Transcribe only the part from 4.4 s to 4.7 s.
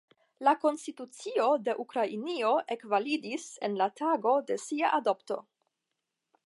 de